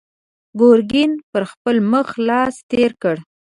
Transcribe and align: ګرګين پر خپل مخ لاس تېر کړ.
ګرګين 0.59 1.11
پر 1.31 1.43
خپل 1.51 1.75
مخ 1.91 2.07
لاس 2.27 2.55
تېر 2.71 2.91
کړ. 3.03 3.15